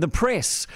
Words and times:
The 0.00 0.06
press 0.06 0.68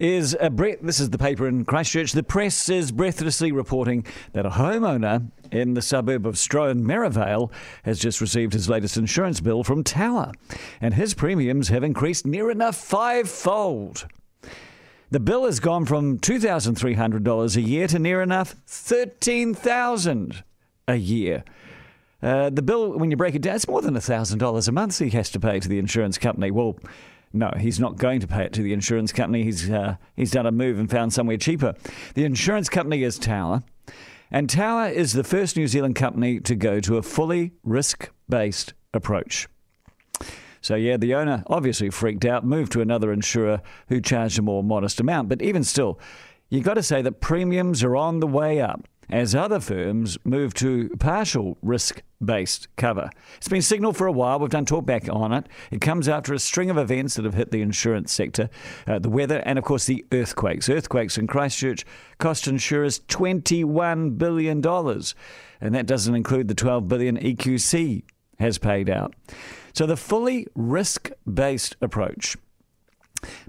is 0.00 0.36
a 0.40 0.50
bre- 0.50 0.82
this 0.82 0.98
is 0.98 1.10
the 1.10 1.18
paper 1.18 1.46
in 1.46 1.64
Christchurch. 1.64 2.10
The 2.10 2.24
press 2.24 2.68
is 2.68 2.90
breathlessly 2.90 3.52
reporting 3.52 4.04
that 4.32 4.44
a 4.44 4.50
homeowner 4.50 5.30
in 5.52 5.74
the 5.74 5.82
suburb 5.82 6.26
of 6.26 6.34
Strowan 6.34 6.80
Merivale 6.80 7.52
has 7.84 8.00
just 8.00 8.20
received 8.20 8.54
his 8.54 8.68
latest 8.68 8.96
insurance 8.96 9.38
bill 9.38 9.62
from 9.62 9.84
Tower, 9.84 10.32
and 10.80 10.94
his 10.94 11.14
premiums 11.14 11.68
have 11.68 11.84
increased 11.84 12.26
near 12.26 12.50
enough 12.50 12.74
fivefold. 12.74 14.08
The 15.12 15.20
bill 15.20 15.44
has 15.44 15.60
gone 15.60 15.86
from 15.86 16.18
$2,300 16.18 17.56
a 17.56 17.60
year 17.60 17.86
to 17.86 18.00
near 18.00 18.20
enough 18.20 18.56
13,000 18.66 20.42
a 20.88 20.96
year. 20.96 21.44
Uh, 22.20 22.50
the 22.50 22.62
bill, 22.62 22.98
when 22.98 23.12
you 23.12 23.16
break 23.16 23.36
it 23.36 23.42
down, 23.42 23.54
it's 23.54 23.68
more 23.68 23.80
than 23.80 23.94
$1,000 23.94 24.68
a 24.68 24.72
month 24.72 24.98
he 24.98 25.10
has 25.10 25.30
to 25.30 25.38
pay 25.38 25.60
to 25.60 25.68
the 25.68 25.78
insurance 25.78 26.18
company. 26.18 26.50
Well, 26.50 26.76
no, 27.32 27.52
he's 27.58 27.78
not 27.80 27.96
going 27.96 28.20
to 28.20 28.26
pay 28.26 28.44
it 28.44 28.52
to 28.54 28.62
the 28.62 28.72
insurance 28.72 29.12
company. 29.12 29.42
He's 29.42 29.68
uh, 29.68 29.96
he's 30.14 30.30
done 30.30 30.46
a 30.46 30.52
move 30.52 30.78
and 30.78 30.90
found 30.90 31.12
somewhere 31.12 31.36
cheaper. 31.36 31.74
The 32.14 32.24
insurance 32.24 32.68
company 32.68 33.02
is 33.02 33.18
Tower, 33.18 33.62
and 34.30 34.48
Tower 34.48 34.88
is 34.88 35.12
the 35.12 35.24
first 35.24 35.56
New 35.56 35.66
Zealand 35.66 35.96
company 35.96 36.40
to 36.40 36.54
go 36.54 36.80
to 36.80 36.96
a 36.96 37.02
fully 37.02 37.52
risk-based 37.62 38.74
approach. 38.94 39.48
So 40.60 40.74
yeah, 40.74 40.96
the 40.96 41.14
owner 41.14 41.44
obviously 41.46 41.90
freaked 41.90 42.24
out, 42.24 42.44
moved 42.44 42.72
to 42.72 42.80
another 42.80 43.12
insurer 43.12 43.60
who 43.88 44.00
charged 44.00 44.38
a 44.38 44.42
more 44.42 44.64
modest 44.64 44.98
amount. 44.98 45.28
But 45.28 45.42
even 45.42 45.62
still, 45.62 46.00
you've 46.48 46.64
got 46.64 46.74
to 46.74 46.82
say 46.82 47.02
that 47.02 47.20
premiums 47.20 47.84
are 47.84 47.94
on 47.94 48.20
the 48.20 48.26
way 48.26 48.60
up 48.60 48.88
as 49.10 49.34
other 49.34 49.60
firms 49.60 50.18
move 50.24 50.54
to 50.54 50.88
partial 50.98 51.56
risk 51.62 52.02
based 52.24 52.68
cover. 52.76 53.10
It's 53.36 53.48
been 53.48 53.62
signalled 53.62 53.96
for 53.96 54.06
a 54.06 54.12
while. 54.12 54.38
We've 54.38 54.50
done 54.50 54.64
talkback 54.64 55.12
on 55.14 55.32
it. 55.32 55.46
It 55.70 55.80
comes 55.80 56.08
after 56.08 56.32
a 56.34 56.38
string 56.38 56.70
of 56.70 56.78
events 56.78 57.14
that 57.16 57.24
have 57.24 57.34
hit 57.34 57.50
the 57.50 57.62
insurance 57.62 58.12
sector, 58.12 58.48
uh, 58.86 58.98
the 58.98 59.10
weather, 59.10 59.42
and 59.44 59.58
of 59.58 59.64
course 59.64 59.86
the 59.86 60.04
earthquakes. 60.12 60.68
Earthquakes 60.68 61.18
in 61.18 61.26
Christchurch 61.26 61.84
cost 62.18 62.48
insurers 62.48 63.00
$21 63.00 64.18
billion, 64.18 64.66
and 65.60 65.74
that 65.74 65.86
doesn't 65.86 66.14
include 66.14 66.48
the 66.48 66.54
12 66.54 66.88
billion 66.88 67.18
EQC 67.18 68.02
has 68.38 68.58
paid 68.58 68.88
out. 68.88 69.14
So 69.72 69.86
the 69.86 69.96
fully 69.96 70.46
risk 70.54 71.10
based 71.32 71.76
approach 71.80 72.36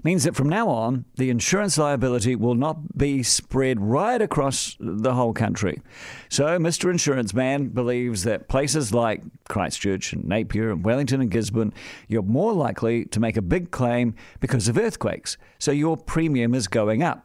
means 0.04 0.24
that 0.24 0.36
from 0.36 0.48
now 0.48 0.68
on, 0.68 1.04
the 1.16 1.30
insurance 1.30 1.78
liability 1.78 2.36
will 2.36 2.54
not 2.54 2.96
be 2.96 3.22
spread 3.22 3.80
right 3.80 4.20
across 4.20 4.76
the 4.78 5.14
whole 5.14 5.32
country. 5.32 5.80
So, 6.28 6.58
Mr. 6.58 6.90
Insurance 6.90 7.34
Man 7.34 7.68
believes 7.68 8.24
that 8.24 8.48
places 8.48 8.94
like 8.94 9.22
Christchurch 9.48 10.12
and 10.12 10.24
Napier 10.24 10.70
and 10.70 10.84
Wellington 10.84 11.20
and 11.20 11.30
Gisborne, 11.30 11.72
you're 12.06 12.22
more 12.22 12.52
likely 12.52 13.04
to 13.06 13.20
make 13.20 13.36
a 13.36 13.42
big 13.42 13.70
claim 13.70 14.14
because 14.40 14.68
of 14.68 14.78
earthquakes. 14.78 15.36
So, 15.58 15.72
your 15.72 15.96
premium 15.96 16.54
is 16.54 16.68
going 16.68 17.02
up. 17.02 17.24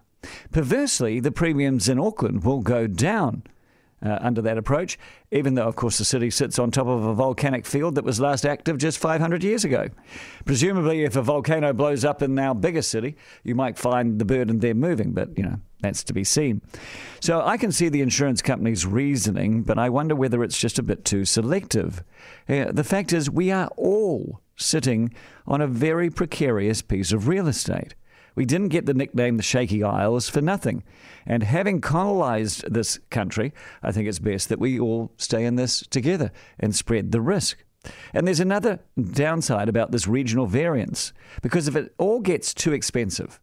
Perversely, 0.52 1.20
the 1.20 1.32
premiums 1.32 1.90
in 1.90 2.00
Auckland 2.00 2.44
will 2.44 2.62
go 2.62 2.88
down 2.88 3.44
uh, 4.04 4.18
under 4.22 4.42
that 4.42 4.58
approach, 4.58 5.00
even 5.32 5.56
though, 5.56 5.68
of 5.68 5.76
course, 5.76 5.98
the 5.98 6.06
city 6.06 6.30
sits 6.30 6.60
on 6.60 6.72
top 6.72 6.88
of 6.88 7.06
a 7.06 7.14
volcanic 7.14 7.66
field 7.66 7.96
that 7.96 8.04
was 8.04 8.20
last 8.20 8.46
active 8.46 8.78
just 8.78 8.98
500 8.98 9.44
years 9.44 9.64
ago. 9.64 9.88
Presumably, 10.46 11.04
if 11.04 11.16
a 11.16 11.22
volcano 11.22 11.74
blows 11.74 12.04
up 12.04 12.22
in 12.22 12.38
our 12.38 12.54
bigger 12.54 12.82
city, 12.82 13.16
you 13.44 13.56
might 13.56 13.78
find 13.78 14.20
the 14.20 14.26
burden 14.26 14.60
there 14.60 14.74
moving, 14.74 15.14
but, 15.14 15.36
you 15.38 15.44
know, 15.44 15.60
that's 15.82 16.04
to 16.06 16.14
be 16.14 16.24
seen. 16.24 16.62
So 17.20 17.42
I 17.42 17.58
can 17.58 17.72
see 17.72 17.90
the 17.90 18.02
insurance 18.02 18.42
company's 18.42 18.86
reasoning, 18.86 19.64
but 19.64 19.78
I 19.78 19.90
wonder 19.90 20.16
whether 20.16 20.44
it's 20.44 20.58
just 20.58 20.80
a 20.80 20.84
bit 20.84 21.06
too 21.06 21.26
selective. 21.26 22.04
Uh, 22.48 22.72
the 22.72 22.84
fact 22.84 23.14
is, 23.14 23.30
we 23.30 23.52
are 23.52 23.68
all 23.78 24.42
sitting 24.56 25.14
on 25.48 25.62
a 25.62 25.68
very 25.68 26.10
precarious 26.10 26.82
piece 26.82 27.12
of 27.12 27.28
real 27.28 27.48
estate. 27.48 27.96
We 28.36 28.46
didn't 28.46 28.70
get 28.70 28.86
the 28.86 28.94
nickname 28.94 29.38
the 29.38 29.44
Shaky 29.44 29.84
Isles 29.84 30.30
for 30.30 30.42
nothing. 30.42 30.84
And 31.26 31.44
having 31.44 31.82
colonised 31.82 32.74
this 32.74 33.00
country, 33.10 33.54
I 33.82 33.92
think 33.92 34.08
it's 34.08 34.20
best 34.20 34.50
that 34.50 34.60
we 34.60 34.80
all 34.80 35.12
stay 35.18 35.46
in 35.46 35.56
this 35.56 35.82
together 35.88 36.32
and 36.60 36.76
spread 36.76 37.12
the 37.12 37.22
risk. 37.22 37.64
And 38.14 38.26
there's 38.26 38.40
another 38.40 38.80
downside 39.00 39.70
about 39.70 39.92
this 39.92 40.08
regional 40.08 40.48
variance, 40.48 41.14
because 41.42 41.68
if 41.68 41.76
it 41.76 41.94
all 41.98 42.20
gets 42.22 42.54
too 42.54 42.74
expensive, 42.74 43.40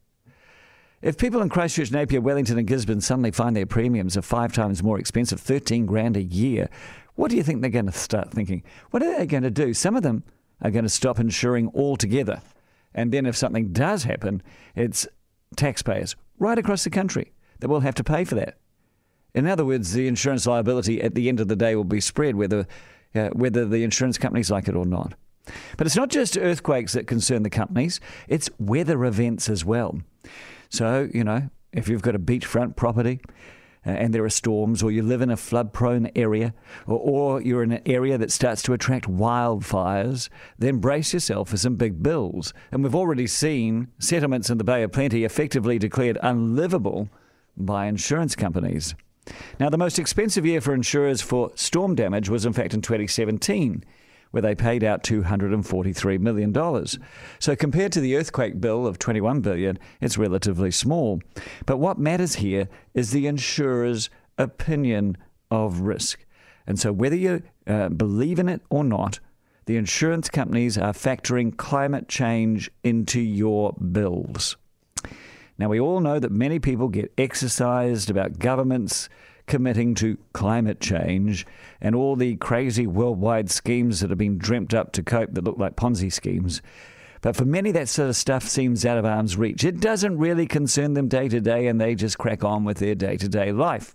if 1.02 1.16
people 1.16 1.40
in 1.40 1.48
Christchurch, 1.48 1.90
Napier, 1.90 2.20
Wellington, 2.20 2.58
and 2.58 2.66
Gisborne 2.66 3.00
suddenly 3.00 3.30
find 3.30 3.56
their 3.56 3.66
premiums 3.66 4.16
are 4.16 4.22
five 4.22 4.52
times 4.52 4.82
more 4.82 4.98
expensive, 4.98 5.40
13 5.40 5.86
grand 5.86 6.16
a 6.16 6.22
year, 6.22 6.68
what 7.14 7.30
do 7.30 7.36
you 7.36 7.42
think 7.42 7.60
they're 7.60 7.70
going 7.70 7.86
to 7.86 7.92
start 7.92 8.30
thinking? 8.30 8.62
What 8.90 9.02
are 9.02 9.18
they 9.18 9.26
going 9.26 9.42
to 9.42 9.50
do? 9.50 9.72
Some 9.74 9.96
of 9.96 10.02
them 10.02 10.24
are 10.62 10.70
going 10.70 10.84
to 10.84 10.90
stop 10.90 11.18
insuring 11.18 11.70
altogether. 11.74 12.42
And 12.94 13.12
then 13.12 13.26
if 13.26 13.36
something 13.36 13.72
does 13.72 14.04
happen, 14.04 14.42
it's 14.74 15.06
taxpayers 15.56 16.16
right 16.38 16.58
across 16.58 16.84
the 16.84 16.90
country 16.90 17.32
that 17.60 17.68
will 17.68 17.80
have 17.80 17.94
to 17.96 18.04
pay 18.04 18.24
for 18.24 18.34
that. 18.36 18.58
In 19.34 19.46
other 19.46 19.64
words, 19.64 19.92
the 19.92 20.08
insurance 20.08 20.46
liability 20.46 21.00
at 21.00 21.14
the 21.14 21.28
end 21.28 21.40
of 21.40 21.48
the 21.48 21.56
day 21.56 21.76
will 21.76 21.84
be 21.84 22.00
spread 22.00 22.34
whether, 22.34 22.66
uh, 23.14 23.28
whether 23.28 23.64
the 23.64 23.84
insurance 23.84 24.18
companies 24.18 24.50
like 24.50 24.66
it 24.66 24.74
or 24.74 24.86
not. 24.86 25.14
But 25.76 25.86
it's 25.86 25.96
not 25.96 26.10
just 26.10 26.36
earthquakes 26.36 26.92
that 26.94 27.06
concern 27.06 27.42
the 27.42 27.50
companies, 27.50 28.00
it's 28.28 28.50
weather 28.58 29.04
events 29.04 29.48
as 29.48 29.64
well. 29.64 30.00
So, 30.68 31.08
you 31.12 31.24
know, 31.24 31.50
if 31.72 31.88
you've 31.88 32.02
got 32.02 32.14
a 32.14 32.18
beachfront 32.18 32.76
property, 32.76 33.20
uh, 33.86 33.90
and 33.90 34.14
there 34.14 34.24
are 34.24 34.30
storms, 34.30 34.82
or 34.82 34.90
you 34.90 35.02
live 35.02 35.22
in 35.22 35.30
a 35.30 35.36
flood 35.36 35.72
prone 35.72 36.10
area, 36.14 36.52
or, 36.86 36.98
or, 36.98 37.42
you're 37.42 37.62
in 37.62 37.72
an 37.72 37.82
area 37.86 38.18
that 38.18 38.30
starts 38.30 38.62
to 38.62 38.72
attract 38.72 39.08
wildfires, 39.08 40.28
then 40.58 40.78
brace 40.78 41.14
yourself 41.14 41.48
for 41.48 41.56
some 41.56 41.76
big 41.76 42.02
bills. 42.02 42.52
And 42.70 42.82
we've 42.82 42.94
already 42.94 43.26
seen 43.26 43.88
settlements 43.98 44.50
in 44.50 44.58
the 44.58 44.64
Bay 44.64 44.82
of 44.82 44.92
Plenty 44.92 45.24
effectively 45.24 45.78
declared 45.78 46.18
unlivable 46.22 47.08
by 47.56 47.86
insurance 47.86 48.36
companies. 48.36 48.94
Now, 49.58 49.70
the 49.70 49.78
most 49.78 49.98
expensive 49.98 50.44
year 50.44 50.60
for 50.60 50.74
insurers 50.74 51.22
for 51.22 51.50
storm 51.54 51.94
damage 51.94 52.28
was, 52.28 52.44
in 52.44 52.52
fact, 52.52 52.74
in 52.74 52.82
2017 52.82 53.84
where 54.30 54.42
they 54.42 54.54
paid 54.54 54.84
out 54.84 55.02
$243 55.02 56.20
million. 56.20 56.54
So 57.38 57.56
compared 57.56 57.92
to 57.92 58.00
the 58.00 58.16
earthquake 58.16 58.60
bill 58.60 58.86
of 58.86 58.98
21 58.98 59.40
billion, 59.40 59.78
it's 60.00 60.18
relatively 60.18 60.70
small. 60.70 61.20
But 61.66 61.78
what 61.78 61.98
matters 61.98 62.36
here 62.36 62.68
is 62.94 63.10
the 63.10 63.26
insurer's 63.26 64.10
opinion 64.38 65.16
of 65.50 65.80
risk. 65.80 66.24
And 66.66 66.78
so 66.78 66.92
whether 66.92 67.16
you 67.16 67.42
uh, 67.66 67.88
believe 67.88 68.38
in 68.38 68.48
it 68.48 68.62
or 68.70 68.84
not, 68.84 69.20
the 69.66 69.76
insurance 69.76 70.28
companies 70.28 70.78
are 70.78 70.92
factoring 70.92 71.56
climate 71.56 72.08
change 72.08 72.70
into 72.82 73.20
your 73.20 73.72
bills. 73.74 74.56
Now, 75.58 75.68
we 75.68 75.78
all 75.78 76.00
know 76.00 76.18
that 76.18 76.32
many 76.32 76.58
people 76.58 76.88
get 76.88 77.12
exercised 77.18 78.08
about 78.08 78.38
governments 78.38 79.10
committing 79.50 79.94
to 79.96 80.16
climate 80.32 80.80
change 80.80 81.44
and 81.80 81.94
all 81.94 82.16
the 82.16 82.36
crazy 82.36 82.86
worldwide 82.86 83.50
schemes 83.50 84.00
that 84.00 84.08
have 84.08 84.18
been 84.18 84.38
dreamt 84.38 84.72
up 84.72 84.92
to 84.92 85.02
cope 85.02 85.34
that 85.34 85.44
look 85.44 85.58
like 85.58 85.76
Ponzi 85.76 86.10
schemes. 86.10 86.62
But 87.20 87.36
for 87.36 87.44
many, 87.44 87.72
that 87.72 87.88
sort 87.88 88.08
of 88.08 88.16
stuff 88.16 88.44
seems 88.44 88.86
out 88.86 88.96
of 88.96 89.04
arm's 89.04 89.36
reach. 89.36 89.64
It 89.64 89.80
doesn't 89.80 90.16
really 90.16 90.46
concern 90.46 90.94
them 90.94 91.08
day 91.08 91.28
to 91.28 91.40
day, 91.40 91.66
and 91.66 91.78
they 91.78 91.94
just 91.94 92.16
crack 92.16 92.44
on 92.44 92.64
with 92.64 92.78
their 92.78 92.94
day 92.94 93.16
to 93.18 93.28
day 93.28 93.52
life. 93.52 93.94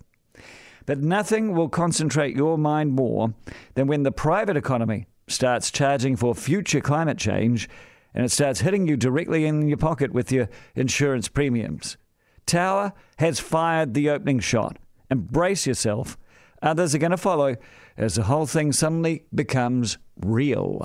But 0.86 1.00
nothing 1.00 1.56
will 1.56 1.70
concentrate 1.70 2.36
your 2.36 2.58
mind 2.58 2.92
more 2.92 3.34
than 3.74 3.88
when 3.88 4.04
the 4.04 4.12
private 4.12 4.58
economy 4.58 5.08
starts 5.28 5.72
charging 5.72 6.16
for 6.16 6.36
future 6.36 6.82
climate 6.82 7.18
change 7.18 7.68
and 8.14 8.24
it 8.24 8.30
starts 8.30 8.62
hitting 8.62 8.88
you 8.88 8.96
directly 8.96 9.46
in 9.46 9.68
your 9.68 9.78
pocket 9.78 10.14
with 10.14 10.32
your 10.32 10.48
insurance 10.76 11.28
premiums. 11.28 11.98
Tower 12.46 12.94
has 13.18 13.40
fired 13.40 13.94
the 13.94 14.10
opening 14.10 14.40
shot. 14.40 14.78
Embrace 15.10 15.68
yourself. 15.68 16.18
Others 16.62 16.96
are 16.96 17.00
going 17.00 17.12
to 17.12 17.18
follow 17.18 17.56
as 17.98 18.16
the 18.16 18.24
whole 18.24 18.46
thing 18.46 18.72
suddenly 18.72 19.26
becomes 19.34 19.98
real. 20.18 20.82